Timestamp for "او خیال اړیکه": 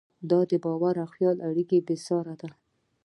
1.03-1.77